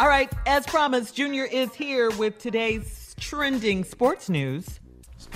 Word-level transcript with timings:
All 0.00 0.08
right, 0.08 0.32
as 0.46 0.66
promised, 0.66 1.14
Junior 1.14 1.44
is 1.44 1.72
here 1.72 2.10
with 2.10 2.38
today's 2.38 3.14
trending 3.20 3.84
sports 3.84 4.28
news. 4.28 4.80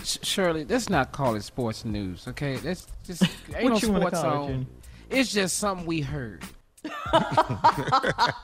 Shirley, 0.03 0.65
let's 0.65 0.89
not 0.89 1.13
call 1.13 1.37
it 1.37 1.43
sports 1.43 1.85
news, 1.85 2.27
okay? 2.27 2.57
That's 2.57 2.87
just 3.05 3.23
ain't 3.55 3.71
no 3.71 3.79
sports 3.79 4.19
it, 4.19 4.25
on. 4.25 4.49
Junior? 4.49 4.67
It's 5.11 5.33
just 5.33 5.59
something 5.59 5.87
we 5.87 6.01
heard 6.01 6.45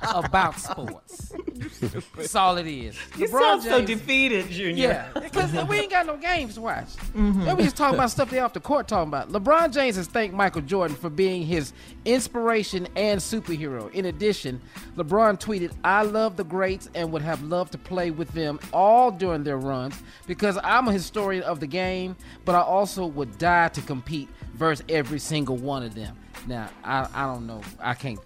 about 0.03 0.59
sports. 0.59 1.33
That's 2.17 2.35
all 2.35 2.57
it 2.57 2.67
is. 2.67 2.97
You 3.17 3.29
LeBron 3.29 3.31
sound 3.41 3.63
so 3.63 3.85
defeated, 3.85 4.49
Junior. 4.51 4.89
Yeah, 5.15 5.21
because 5.21 5.53
we 5.69 5.79
ain't 5.79 5.91
got 5.91 6.07
no 6.07 6.17
games 6.17 6.55
to 6.55 6.63
watch. 6.63 6.87
Mhm. 7.15 7.45
Then 7.45 7.57
we 7.57 7.65
just 7.65 7.77
talking 7.77 7.95
about 7.95 8.11
stuff 8.11 8.31
they 8.31 8.41
off 8.41 8.53
the 8.53 8.61
court 8.61 8.89
talking 8.89 9.09
about. 9.09 9.31
LeBron 9.31 9.73
James 9.73 9.97
has 9.97 10.07
thanked 10.09 10.35
Michael 10.35 10.63
Jordan 10.63 10.97
for 10.97 11.11
being 11.11 11.45
his 11.47 11.73
inspiration 12.05 12.89
and 12.97 13.21
superhero. 13.21 13.91
In 13.93 14.07
addition, 14.07 14.61
LeBron 14.97 15.39
tweeted, 15.39 15.73
I 15.85 16.03
love 16.03 16.37
the 16.37 16.45
greats 16.45 16.89
and 16.95 17.13
would 17.13 17.23
have 17.23 17.43
loved 17.43 17.73
to 17.73 17.79
play 17.79 18.11
with 18.11 18.33
them 18.33 18.59
all 18.73 19.11
during 19.11 19.45
their 19.45 19.59
runs 19.59 19.95
because 20.27 20.59
I'm 20.65 20.89
a 20.89 20.93
historian 20.93 21.45
of 21.45 21.61
the 21.61 21.67
game, 21.67 22.17
but 22.45 22.55
I 22.55 22.61
also 22.63 23.07
would 23.07 23.39
die 23.39 23.69
to 23.69 23.81
compete 23.81 24.29
versus 24.55 24.85
every 24.89 25.19
single 25.19 25.57
one 25.57 25.83
of 25.83 25.95
them. 25.95 26.17
Now, 26.47 26.69
I, 26.83 27.09
I 27.15 27.27
don't 27.27 27.47
know. 27.47 27.63
I 27.81 27.95
can't 27.95 28.19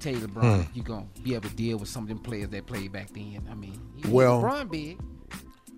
tell 0.00 0.12
you, 0.14 0.26
LeBron, 0.26 0.64
Hmm. 0.64 0.70
you're 0.74 0.84
going 0.84 1.08
to 1.14 1.20
be 1.22 1.34
able 1.34 1.48
to 1.48 1.54
deal 1.56 1.78
with 1.78 1.88
some 1.88 2.02
of 2.04 2.08
them 2.08 2.18
players 2.18 2.48
that 2.50 2.66
played 2.66 2.92
back 2.92 3.10
then. 3.12 3.46
I 3.50 3.54
mean, 3.54 3.80
he, 3.96 4.08
Well- 4.10 4.42
LeBron 4.42 4.70
big. 4.70 4.98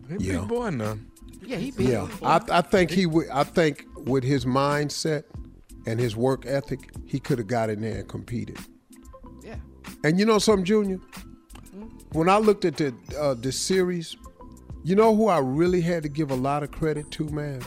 He 0.09 0.27
Yeah. 0.27 0.39
big 0.41 0.49
boy 0.49 0.71
now. 0.71 0.99
Yeah, 1.43 1.57
he 1.59 1.71
big. 1.71 1.89
Yeah, 1.89 2.09
I, 2.23 2.41
I 2.51 2.61
think 2.63 2.91
he 2.91 3.07
would. 3.07 3.29
I 3.29 3.45
think 3.45 3.87
with 4.07 4.25
his 4.25 4.45
mindset 4.47 5.25
and 5.87 6.01
his 6.01 6.17
work 6.17 6.47
ethic, 6.47 6.91
he 7.07 7.21
could 7.21 7.39
have 7.39 7.47
got 7.47 7.71
in 7.71 7.81
there 7.83 7.99
and 8.01 8.09
competed. 8.09 8.59
Yeah. 9.43 9.57
And 10.05 10.19
you 10.19 10.25
know 10.27 10.39
something, 10.39 10.65
Junior? 10.65 10.99
When 12.13 12.29
I 12.29 12.39
looked 12.39 12.65
at 12.65 12.77
the 12.79 12.95
uh, 13.21 13.35
the 13.35 13.53
series, 13.53 14.17
you 14.83 14.97
know 14.97 15.15
who 15.15 15.29
I 15.29 15.39
really 15.39 15.83
had 15.83 16.03
to 16.05 16.09
give 16.09 16.31
a 16.31 16.35
lot 16.35 16.63
of 16.63 16.71
credit 16.71 17.11
to, 17.13 17.29
man? 17.29 17.61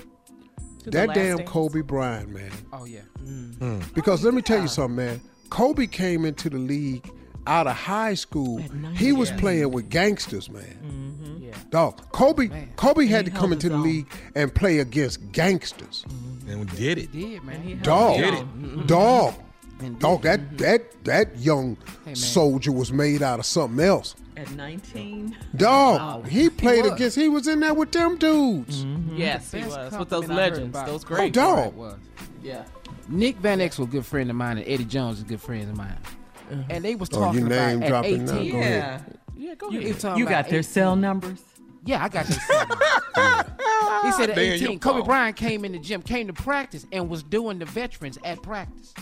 To 0.83 0.89
that 0.89 1.13
damn 1.13 1.37
Dance? 1.37 1.49
Kobe 1.49 1.81
Bryant, 1.81 2.29
man. 2.29 2.51
Oh 2.73 2.85
yeah. 2.85 3.01
Because 3.93 4.23
let 4.23 4.33
me 4.33 4.41
tell 4.41 4.59
you 4.61 4.67
something, 4.67 4.95
man. 4.95 5.21
Kobe 5.51 5.85
came 5.85 6.25
into 6.25 6.49
the 6.49 6.57
league 6.57 7.07
out 7.45 7.67
of 7.67 7.75
high 7.75 8.15
school. 8.15 8.57
He 8.95 9.11
was 9.11 9.29
playing 9.31 9.69
with 9.71 9.89
gangsters, 9.89 10.49
man. 10.49 11.39
Yeah. 11.39 11.51
Dog, 11.69 12.01
Kobe, 12.11 12.49
Kobe 12.77 13.05
had 13.05 13.25
He 13.25 13.31
to 13.33 13.37
come 13.37 13.51
into 13.51 13.67
the 13.69 13.75
own. 13.75 13.83
league 13.83 14.07
and 14.35 14.53
play 14.55 14.79
against 14.79 15.31
gangsters. 15.33 16.05
Mm-hmm. 16.07 16.49
And 16.49 16.59
we 16.61 16.65
did 16.77 16.97
it. 16.97 17.11
Did 17.11 17.43
man. 17.43 17.79
Dog, 17.83 18.17
Did 18.17 18.33
it. 18.33 18.87
dog, 18.87 19.33
And 19.81 19.99
dog. 19.99 20.21
That 20.23 20.57
that 20.59 21.03
that 21.03 21.37
young 21.37 21.77
soldier 22.13 22.71
was 22.71 22.91
made 22.93 23.21
out 23.21 23.39
of 23.39 23.45
something 23.45 23.83
else. 23.85 24.15
At 24.37 24.49
19? 24.51 25.37
Dog, 25.57 26.27
he 26.27 26.49
played 26.49 26.83
was. 26.85 26.93
against. 26.93 27.17
He 27.17 27.27
was 27.27 27.47
in 27.47 27.59
there 27.59 27.73
with 27.73 27.91
them 27.91 28.17
dudes. 28.17 28.85
Yes, 29.13 29.51
he 29.51 29.63
was. 29.65 29.93
With 29.97 30.09
those 30.09 30.25
compliment 30.25 30.31
I 30.31 30.43
heard 30.43 30.51
legends, 30.53 30.83
those 30.85 31.03
oh, 31.03 31.07
Kobe 31.07 31.15
great. 31.17 31.33
dog. 31.33 31.55
Bryant 31.55 31.75
was. 31.75 31.95
Yeah. 32.41 32.63
Nick 33.11 33.37
Van 33.37 33.59
Exel 33.59 33.79
was 33.79 33.87
a 33.89 33.91
good 33.91 34.05
friend 34.05 34.29
of 34.29 34.35
mine, 34.35 34.57
and 34.57 34.67
Eddie 34.67 34.85
Jones 34.85 35.17
is 35.17 35.23
a 35.23 35.27
good 35.27 35.41
friend 35.41 35.69
of 35.69 35.75
mine. 35.77 35.97
And 36.69 36.83
they 36.83 36.95
was 36.95 37.09
Oh, 37.13 37.19
talking 37.19 37.41
you 37.41 37.47
name 37.49 37.77
about 37.77 37.83
at 37.83 37.89
dropping 37.89 38.25
now. 38.25 38.37
18. 38.39 38.51
Go 38.51 38.57
ahead. 38.59 39.03
Yeah. 39.07 39.13
Yeah, 39.49 39.55
go 39.55 39.69
You, 39.69 39.79
ahead. 39.79 39.95
They 39.95 40.17
you 40.17 40.25
got 40.25 40.45
their 40.49 40.59
18. 40.59 40.63
cell 40.63 40.95
numbers? 40.95 41.41
Yeah, 41.85 42.03
I 42.03 42.09
got 42.09 42.25
their 42.25 42.39
cell 42.39 42.67
number. 42.67 42.85
He 44.03 44.11
said 44.13 44.29
at 44.31 44.35
They 44.35 44.47
in 44.47 44.53
18, 44.63 44.79
Kobe. 44.79 45.05
Bryant 45.05 45.35
came 45.35 45.63
in 45.65 45.73
the 45.73 45.79
gym, 45.79 46.01
came 46.01 46.25
to 46.27 46.33
practice, 46.33 46.85
and 46.91 47.07
was 47.09 47.21
doing 47.23 47.59
the 47.59 47.65
veterans 47.65 48.17
at 48.23 48.41
practice. 48.41 48.93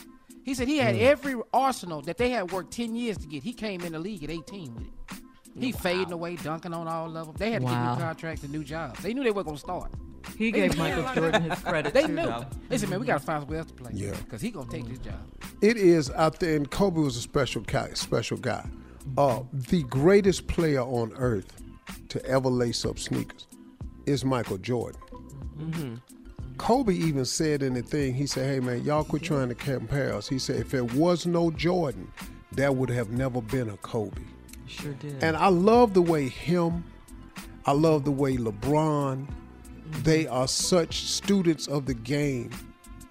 He 0.43 0.53
said 0.53 0.67
he 0.67 0.77
had 0.77 0.95
Hmm. 0.95 1.01
every 1.03 1.35
arsenal 1.53 2.01
that 2.01 2.17
they 2.17 2.29
had 2.31 2.51
worked 2.51 2.71
10 2.73 2.95
years 2.95 3.17
to 3.19 3.27
get. 3.27 3.43
He 3.43 3.53
came 3.53 3.81
in 3.81 3.93
the 3.93 3.99
league 3.99 4.23
at 4.23 4.29
18 4.29 4.73
with 4.75 4.83
it. 4.87 5.19
He 5.57 5.71
fading 5.71 6.11
away, 6.11 6.35
dunking 6.37 6.73
on 6.73 6.87
all 6.87 7.15
of 7.15 7.27
them. 7.27 7.35
They 7.37 7.51
had 7.51 7.61
to 7.61 7.65
Wow. 7.65 7.89
give 7.91 7.99
new 7.99 8.03
contracts 8.05 8.43
and 8.43 8.51
new 8.51 8.63
jobs. 8.63 9.01
They 9.01 9.13
knew 9.13 9.23
they 9.23 9.31
were 9.31 9.43
going 9.43 9.57
to 9.57 9.61
start. 9.61 9.91
He 10.37 10.51
gave. 10.51 10.77
Michael 10.77 11.13
Jordan 11.13 11.49
his 11.49 11.59
credit 11.63 11.93
They 11.93 12.03
too, 12.03 12.07
knew. 12.09 12.23
though. 12.25 12.45
They 12.69 12.77
said, 12.77 12.89
man, 12.89 12.99
we 12.99 13.05
got 13.05 13.19
to 13.19 13.25
find 13.25 13.41
somewhere 13.41 13.59
else 13.59 13.67
to 13.69 13.73
play. 13.73 13.91
Yeah. 13.93 14.11
Because 14.11 14.41
he 14.41 14.51
going 14.51 14.67
to 14.69 14.75
take 14.75 14.87
this 14.87 14.99
job. 14.99 15.15
It 15.61 15.77
is 15.77 16.09
out 16.11 16.39
there, 16.39 16.55
and 16.55 16.69
Kobe 16.69 16.99
was 17.01 17.17
a 17.17 17.21
special 17.21 17.61
guy. 17.63 17.89
Special 17.93 18.37
guy. 18.37 18.65
Uh, 19.17 19.41
the 19.53 19.83
greatest 19.83 20.47
player 20.47 20.81
on 20.81 21.11
earth 21.15 21.61
to 22.09 22.23
ever 22.25 22.49
lace 22.49 22.85
up 22.85 22.99
sneakers 22.99 23.47
is 24.05 24.23
Michael 24.23 24.57
Jordan. 24.57 24.99
Kobe 26.57 26.93
even 26.93 27.25
said 27.25 27.63
in 27.63 27.73
the 27.73 27.81
thing, 27.81 28.13
he 28.13 28.25
said, 28.27 28.45
hey 28.47 28.59
man, 28.59 28.83
y'all 28.83 29.03
quit 29.03 29.23
trying 29.23 29.49
to 29.49 29.55
compare 29.55 30.13
us. 30.13 30.27
He 30.27 30.39
said, 30.39 30.57
if 30.57 30.71
there 30.71 30.83
was 30.83 31.25
no 31.25 31.51
Jordan, 31.51 32.11
there 32.51 32.71
would 32.71 32.89
have 32.89 33.09
never 33.11 33.41
been 33.41 33.69
a 33.69 33.77
Kobe. 33.77 34.21
Sure 34.67 34.93
did. 34.93 35.23
And 35.23 35.35
I 35.37 35.47
love 35.47 35.93
the 35.93 36.01
way 36.01 36.27
him, 36.27 36.83
I 37.65 37.71
love 37.71 38.03
the 38.05 38.11
way 38.11 38.35
LeBron, 38.37 39.27
they 40.03 40.27
are 40.27 40.47
such 40.47 41.03
students 41.05 41.67
of 41.67 41.85
the 41.85 41.93
game 41.93 42.51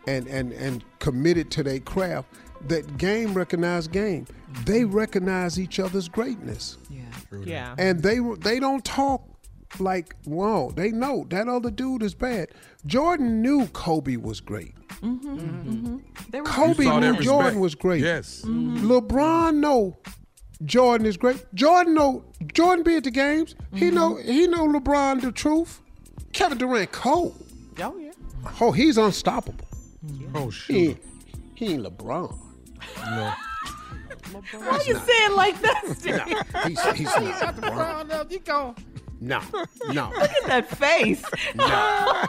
and, 0.07 0.27
and, 0.29 0.53
and 0.53 0.85
committed 0.99 1.51
to 1.53 1.63
their 1.63 1.81
craft 1.81 2.29
that 2.67 2.97
game 2.99 3.35
recognize 3.35 3.87
game. 3.87 4.27
They 4.65 4.85
recognize 4.85 5.61
each 5.61 5.79
other's 5.79 6.09
greatness. 6.09 6.79
yeah. 6.91 7.05
Yeah. 7.45 7.75
And 7.79 8.03
they 8.03 8.19
they 8.41 8.59
don't 8.59 8.85
talk 8.85 9.23
like, 9.79 10.17
whoa, 10.25 10.71
they 10.73 10.91
know 10.91 11.27
that 11.29 11.47
other 11.47 11.71
dude 11.71 12.03
is 12.03 12.15
bad. 12.15 12.49
Jordan 12.87 13.43
knew 13.43 13.67
Kobe 13.69 14.17
was 14.17 14.41
great. 14.41 14.75
Mm-hmm. 15.03 15.29
Mm-hmm. 15.29 15.71
Mm-hmm. 15.71 15.97
They 16.31 16.41
were 16.41 16.47
Kobe 16.47 16.85
saw 16.85 16.95
that 16.95 17.01
knew 17.01 17.09
respect. 17.11 17.25
Jordan 17.25 17.61
was 17.61 17.75
great. 17.75 18.03
Yes. 18.03 18.43
LeBron 18.47 19.57
know 19.57 19.99
Jordan 20.65 21.07
is 21.07 21.17
great. 21.17 21.45
Jordan 21.55 21.95
know 21.95 22.25
Jordan 22.53 22.83
be 22.83 22.97
at 22.97 23.05
the 23.05 23.11
games. 23.11 23.55
He 23.75 23.91
know 23.91 24.17
he 24.17 24.47
know 24.47 24.67
LeBron 24.67 25.21
the 25.21 25.33
truth. 25.33 25.83
Kevin 26.33 26.59
Durant 26.59 26.93
cold. 26.93 27.37
Oh 27.81 27.97
yeah. 27.99 28.13
Oh, 28.61 28.73
he's 28.73 28.99
unstoppable. 28.99 29.67
Mm-hmm. 30.05 30.37
Oh 30.37 30.47
He 30.47 30.51
shoot. 30.51 30.77
ain't, 30.77 30.99
he 31.55 31.67
ain't 31.75 31.83
LeBron. 31.85 32.37
No. 33.07 33.33
Why 34.53 34.69
are 34.69 34.83
you 34.85 34.95
saying 34.99 35.33
like 35.35 35.61
that, 35.63 35.83
Steve? 35.97 36.21
He's 36.67 36.83
he's 36.97 37.07
not 37.07 37.41
Got 37.41 37.57
the 37.57 37.63
LeBron. 37.63 37.75
brown 37.75 38.11
up, 38.13 38.31
you 38.31 38.39
go. 38.41 38.75
No, 39.21 39.41
no, 39.93 40.13
Look 40.17 40.31
at 40.31 40.47
that 40.47 40.69
face. 40.79 41.25
No. 41.57 42.25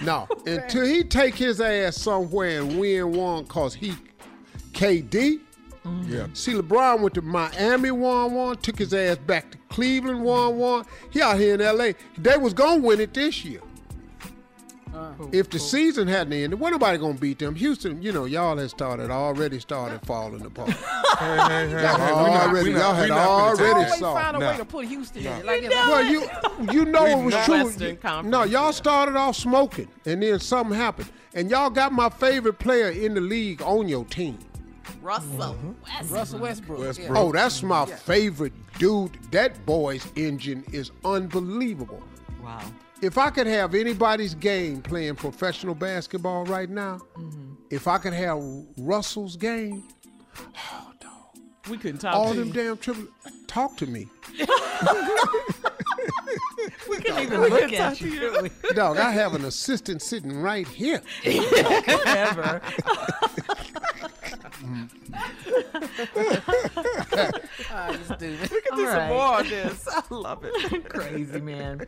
no. 0.04 0.26
Until 0.44 0.84
he 0.86 1.04
take 1.04 1.36
his 1.36 1.60
ass 1.60 1.96
somewhere 1.96 2.60
and 2.62 2.80
win 2.80 3.12
one, 3.12 3.46
cause 3.46 3.74
he 3.74 3.94
KD. 4.72 5.40
Mm-hmm. 5.84 6.12
Yeah. 6.12 6.26
See, 6.32 6.52
LeBron 6.52 7.00
went 7.00 7.14
to 7.14 7.22
Miami 7.22 7.90
one 7.90 8.32
one, 8.34 8.56
took 8.56 8.78
his 8.78 8.94
ass 8.94 9.16
back 9.18 9.50
to 9.50 9.58
Cleveland 9.68 10.22
one 10.22 10.56
one. 10.56 10.84
He 11.10 11.20
out 11.20 11.38
here 11.38 11.54
in 11.54 11.60
LA. 11.60 11.92
They 12.16 12.36
was 12.38 12.54
gonna 12.54 12.80
win 12.80 13.00
it 13.00 13.12
this 13.12 13.44
year. 13.44 13.60
Uh, 14.94 15.12
if 15.32 15.50
the 15.50 15.58
season 15.58 16.06
hadn't 16.06 16.32
ended, 16.32 16.58
wasn't 16.60 16.80
nobody 16.80 16.96
gonna 16.98 17.14
beat 17.18 17.40
them. 17.40 17.56
Houston, 17.56 18.00
you 18.00 18.12
know, 18.12 18.26
y'all 18.26 18.56
had 18.56 18.70
started 18.70 19.10
already 19.10 19.58
started 19.58 20.00
falling 20.06 20.40
apart. 20.46 20.70
Hey, 20.70 20.76
hey, 21.18 21.68
hey, 21.68 21.68
hey. 21.68 21.82
Y'all 21.82 22.24
We 22.24 22.30
not- 22.30 22.46
already, 22.48 22.72
not- 22.72 22.78
y'all 22.78 22.94
had 22.94 23.08
not 23.08 23.18
finna 23.18 23.56
take 23.56 23.60
already 23.60 23.72
Always 23.74 23.90
that. 23.90 23.98
saw. 23.98 24.14
find 24.14 24.36
a 24.36 24.38
No. 24.40 24.50
way 24.52 24.56
to 24.56 24.64
put 24.64 24.86
Houston 24.86 25.26
in 25.26 25.32
it. 25.32 25.44
Like 25.44 25.62
it's 25.64 25.74
Well, 25.74 26.04
you 26.04 26.28
you 26.72 26.84
know 26.84 27.04
We 27.04 27.10
it 27.10 27.24
was 27.24 27.34
true. 27.44 28.22
No, 28.22 28.44
y'all 28.44 28.72
started 28.72 29.16
off 29.16 29.34
smoking, 29.34 29.88
and 30.06 30.22
then 30.22 30.38
something 30.38 30.76
happened, 30.76 31.08
and 31.34 31.50
y'all 31.50 31.70
got 31.70 31.92
my 31.92 32.08
favorite 32.08 32.60
player 32.60 32.90
in 32.90 33.14
the 33.14 33.20
league 33.20 33.62
on 33.62 33.88
your 33.88 34.04
team. 34.04 34.38
Russell. 35.00 35.54
Mm-hmm. 35.54 36.14
Russell 36.14 36.40
Westbrook. 36.40 36.80
Westbrook. 36.80 37.16
Oh, 37.16 37.32
that's 37.32 37.62
my 37.62 37.86
favorite 37.86 38.52
dude. 38.78 39.12
That 39.30 39.64
boy's 39.66 40.06
engine 40.16 40.64
is 40.72 40.90
unbelievable. 41.04 42.02
Wow. 42.42 42.62
If 43.02 43.18
I 43.18 43.30
could 43.30 43.46
have 43.46 43.74
anybody's 43.74 44.34
game 44.34 44.80
playing 44.80 45.16
professional 45.16 45.74
basketball 45.74 46.44
right 46.46 46.70
now, 46.70 47.00
mm-hmm. 47.16 47.54
if 47.70 47.86
I 47.88 47.98
could 47.98 48.12
have 48.14 48.38
Russell's 48.78 49.36
game, 49.36 49.84
oh, 50.38 50.92
We 51.68 51.76
couldn't 51.76 52.00
talk 52.00 52.14
all 52.14 52.32
to 52.32 52.38
them 52.38 52.48
you. 52.48 52.54
damn 52.54 52.78
triple, 52.78 53.06
talk 53.46 53.76
to 53.78 53.86
me. 53.86 54.06
We 56.88 56.96
couldn't 56.96 57.22
even 57.22 57.40
look 57.40 57.72
at 57.72 58.00
you. 58.00 58.50
Dog, 58.74 58.98
I 58.98 59.10
have 59.10 59.34
an 59.34 59.44
assistant 59.44 60.02
sitting 60.02 60.40
right 60.40 60.66
here. 60.66 61.02
Ever. 61.24 62.60
Ah, 67.70 67.90
you 67.90 67.98
stupid. 68.04 68.50
do 68.76 68.86
some 68.86 69.08
more 69.08 69.40
of 69.40 69.48
this. 69.48 69.86
I 69.88 70.02
love 70.10 70.44
it. 70.44 70.84
Crazy, 70.88 71.40
man. 71.40 71.86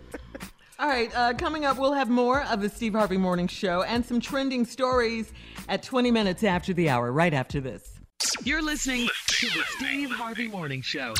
All 0.78 0.88
right, 0.88 1.10
uh, 1.16 1.32
coming 1.34 1.64
up, 1.64 1.78
we'll 1.78 1.94
have 1.94 2.10
more 2.10 2.42
of 2.44 2.60
the 2.60 2.68
Steve 2.68 2.92
Harvey 2.92 3.16
Morning 3.16 3.48
Show 3.48 3.82
and 3.82 4.04
some 4.04 4.20
trending 4.20 4.64
stories 4.66 5.32
at 5.68 5.82
20 5.82 6.10
minutes 6.10 6.44
after 6.44 6.74
the 6.74 6.90
hour, 6.90 7.12
right 7.12 7.32
after 7.32 7.60
this. 7.60 7.98
You're 8.44 8.62
listening 8.62 9.08
to 9.28 9.46
the 9.46 9.62
Steve 9.78 10.10
Harvey 10.10 10.48
Morning 10.48 10.82
Show. 10.82 11.14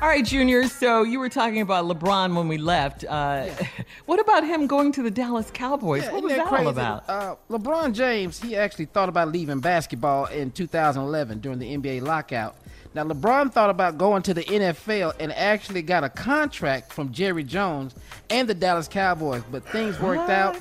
All 0.00 0.08
right, 0.08 0.24
Junior, 0.24 0.66
so 0.66 1.02
you 1.02 1.18
were 1.18 1.28
talking 1.28 1.60
about 1.60 1.84
LeBron 1.84 2.34
when 2.34 2.48
we 2.48 2.56
left. 2.56 3.04
Uh, 3.06 3.48
What 4.06 4.18
about 4.18 4.44
him 4.44 4.66
going 4.66 4.92
to 4.92 5.02
the 5.02 5.10
Dallas 5.10 5.50
Cowboys? 5.52 6.04
Yeah, 6.04 6.12
what 6.12 6.22
was 6.24 6.32
that, 6.34 6.46
crazy? 6.46 6.64
all 6.64 6.70
about? 6.70 7.08
Uh, 7.08 7.36
LeBron 7.50 7.92
James, 7.92 8.40
he 8.40 8.56
actually 8.56 8.86
thought 8.86 9.08
about 9.10 9.28
leaving 9.30 9.60
basketball 9.60 10.24
in 10.26 10.50
2011 10.52 11.40
during 11.40 11.58
the 11.58 11.76
NBA 11.76 12.00
lockout. 12.02 12.56
Now, 12.94 13.04
LeBron 13.04 13.52
thought 13.52 13.70
about 13.70 13.98
going 13.98 14.22
to 14.22 14.34
the 14.34 14.42
NFL 14.42 15.12
and 15.20 15.32
actually 15.32 15.82
got 15.82 16.02
a 16.02 16.08
contract 16.08 16.92
from 16.92 17.12
Jerry 17.12 17.44
Jones 17.44 17.94
and 18.30 18.48
the 18.48 18.54
Dallas 18.54 18.88
Cowboys, 18.88 19.42
but 19.52 19.64
things 19.68 20.00
worked 20.00 20.30
out. 20.30 20.56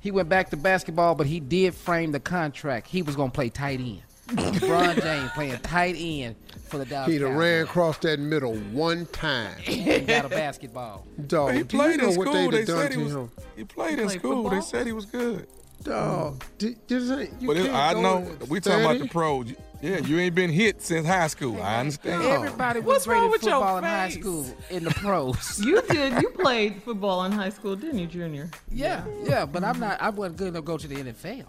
He 0.00 0.10
went 0.10 0.28
back 0.28 0.50
to 0.50 0.56
basketball, 0.56 1.14
but 1.14 1.26
he 1.26 1.38
did 1.40 1.74
frame 1.74 2.10
the 2.12 2.20
contract. 2.20 2.88
He 2.88 3.02
was 3.02 3.14
going 3.16 3.30
to 3.30 3.34
play 3.34 3.50
tight 3.50 3.80
end. 3.80 4.02
LeBron 4.36 5.02
James 5.02 5.30
playing 5.32 5.58
tight 5.58 5.96
end 5.98 6.36
for 6.68 6.78
the 6.78 6.84
Dallas 6.84 7.10
He'd 7.12 7.20
Cowboys. 7.20 7.36
ran 7.36 7.64
across 7.64 7.98
that 7.98 8.20
middle 8.20 8.54
one 8.56 9.06
time. 9.06 9.54
and 9.66 10.06
got 10.06 10.24
a 10.24 10.28
basketball. 10.28 11.06
Dog, 11.26 11.54
He 11.54 11.64
played 11.64 12.00
in 12.00 12.12
school. 12.12 12.50
they'd 12.50 12.50
They 12.52 12.64
said 12.66 12.92
he 12.92 12.98
was. 13.02 13.12
him? 13.14 13.30
He 13.56 13.64
played 13.64 13.98
in 13.98 14.06
Played 14.06 14.18
school. 14.20 14.48
They 14.50 14.60
said 14.60 14.86
he 14.86 14.92
was 14.92 15.06
good. 15.06 15.46
Dog, 15.82 16.44
di- 16.58 16.76
this 16.86 17.10
ain't- 17.10 17.40
you 17.40 17.48
But 17.48 17.56
it, 17.56 17.70
I 17.72 17.94
know 17.94 18.30
we 18.48 18.60
talking 18.60 18.84
about 18.84 18.98
the 18.98 19.08
pros. 19.08 19.52
Yeah, 19.82 19.96
you 20.00 20.18
ain't 20.18 20.34
been 20.34 20.50
hit 20.50 20.82
since 20.82 21.06
high 21.06 21.28
school. 21.28 21.60
I 21.62 21.80
understand. 21.80 22.22
Everybody 22.22 22.80
was 22.80 22.86
What's 22.86 23.06
great 23.06 23.14
wrong 23.16 23.24
at 23.24 23.30
with 23.30 23.42
your 23.44 23.52
football 23.52 23.78
in 23.78 23.84
high 23.84 24.08
school 24.10 24.46
in 24.68 24.84
the 24.84 24.90
pros. 24.90 25.58
You 25.64 25.80
did. 25.80 26.20
You 26.20 26.28
played 26.38 26.82
football 26.82 27.24
in 27.24 27.32
high 27.32 27.48
school, 27.48 27.76
didn't 27.76 27.98
you, 27.98 28.06
Junior? 28.06 28.50
Yeah, 28.70 29.06
yeah, 29.24 29.46
but 29.46 29.64
I'm 29.64 29.80
not. 29.80 29.98
I 30.02 30.10
wasn't 30.10 30.36
good 30.36 30.48
enough 30.48 30.64
to 30.64 30.66
go 30.66 30.76
to 30.76 30.86
the 30.86 30.96
NFL. 30.96 31.44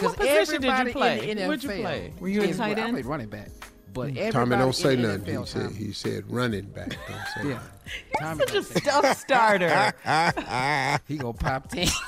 Well, 0.00 0.10
what 0.10 0.16
'Cause 0.18 0.26
position 0.26 0.60
did 0.62 0.66
you 0.68 0.72
everybody 0.72 0.92
play? 0.92 1.30
In 1.30 1.36
the 1.36 1.42
NFL, 1.42 1.48
What'd 1.48 1.62
you 1.64 1.68
play? 1.82 2.12
Were 2.20 2.28
you 2.28 2.40
a 2.42 2.44
is- 2.44 2.56
tight 2.56 2.78
I 2.78 2.90
played 2.90 3.06
running 3.06 3.28
back. 3.28 3.48
But 3.94 4.14
Tommy, 4.30 4.56
don't 4.56 4.74
say 4.74 4.94
in 4.94 5.02
the 5.02 5.18
nothing. 5.18 5.36
He 5.36 5.44
said 5.44 5.62
Tommy. 5.62 5.74
he 5.74 5.92
said 5.92 6.24
running 6.30 6.64
back. 6.64 6.88
Don't 6.88 6.98
say 7.36 7.48
Yeah, 7.50 7.54
nothing. 7.54 7.68
Tommy 8.20 8.38
Such 8.38 8.48
a 8.48 8.52
don't 8.52 8.64
stuff 8.82 9.18
starter. 9.18 9.92
he 11.08 11.16
gonna 11.18 11.32
pop 11.34 11.68
ten. 11.68 11.88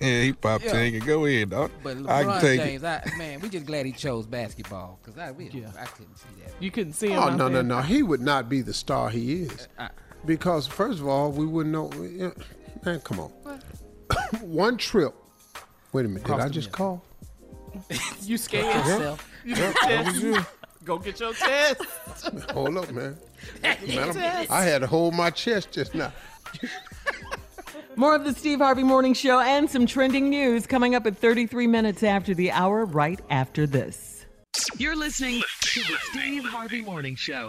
Yeah, 0.00 0.22
he 0.22 0.32
popped 0.32 0.64
Yeah. 0.64 0.72
ten. 0.72 0.98
Go 1.00 1.26
ahead, 1.26 1.50
dog. 1.50 1.70
But 1.82 1.98
I 2.08 2.22
can 2.22 2.32
LeBron 2.32 2.40
take 2.40 2.60
James, 2.62 2.84
I, 2.84 3.02
man, 3.18 3.40
we 3.40 3.50
just 3.50 3.66
glad 3.66 3.84
he 3.84 3.92
chose 3.92 4.26
basketball 4.26 4.98
because 5.02 5.18
I, 5.18 5.30
we, 5.32 5.44
I 5.48 5.48
couldn't 5.84 6.16
see 6.16 6.28
that. 6.42 6.54
You 6.58 6.70
couldn't 6.70 6.94
see 6.94 7.08
him. 7.10 7.18
Oh 7.18 7.28
no, 7.28 7.48
no, 7.48 7.54
there? 7.56 7.62
no. 7.62 7.82
He 7.82 8.02
would 8.02 8.22
not 8.22 8.48
be 8.48 8.62
the 8.62 8.72
star 8.72 9.10
he 9.10 9.42
is. 9.42 9.68
Uh, 9.78 9.88
Because 10.24 10.66
first 10.66 11.00
of 11.00 11.06
all, 11.06 11.30
we 11.32 11.44
wouldn't 11.44 11.74
know. 11.74 11.90
Man, 12.82 13.00
come 13.00 13.20
on. 13.20 13.30
One 14.40 14.78
trip. 14.78 15.14
Wait 15.92 16.04
a 16.06 16.08
minute. 16.08 16.24
Did 16.24 16.40
I 16.40 16.48
just 16.48 16.70
middle. 16.72 17.02
call? 17.02 17.04
You 18.22 18.36
scared? 18.36 18.66
Yourself. 18.86 19.30
You 19.44 19.54
get 19.54 19.74
test. 19.76 20.46
Go 20.84 20.98
get 20.98 21.20
your 21.20 21.32
test. 21.34 21.82
Hold 22.50 22.76
up, 22.78 22.90
man. 22.90 23.16
Man, 23.62 24.46
I 24.50 24.62
had 24.62 24.80
to 24.80 24.86
hold 24.86 25.14
my 25.14 25.30
chest 25.30 25.72
just 25.72 25.94
now. 25.94 26.12
More 27.96 28.14
of 28.14 28.24
the 28.24 28.32
Steve 28.34 28.58
Harvey 28.58 28.82
Morning 28.82 29.14
Show 29.14 29.40
and 29.40 29.68
some 29.68 29.86
trending 29.86 30.30
news 30.30 30.66
coming 30.66 30.94
up 30.94 31.06
at 31.06 31.16
33 31.16 31.66
minutes 31.66 32.02
after 32.02 32.34
the 32.34 32.50
hour, 32.50 32.84
right 32.84 33.20
after 33.30 33.66
this. 33.66 34.26
You're 34.78 34.96
listening 34.96 35.42
to 35.60 35.80
the 35.80 35.96
Steve 36.10 36.44
Harvey 36.44 36.82
Morning 36.82 37.14
Show. 37.14 37.48